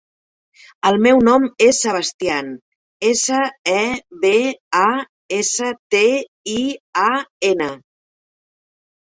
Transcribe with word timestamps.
El 0.89 0.95
meu 1.05 1.19
nom 1.25 1.43
és 1.65 1.81
Sebastian: 1.85 2.49
essa, 3.09 3.43
e, 3.75 3.85
be, 4.25 4.33
a, 4.81 4.87
essa, 5.39 5.71
te, 5.97 6.03
i, 6.57 6.59
a, 7.05 7.07
ena. 7.53 7.71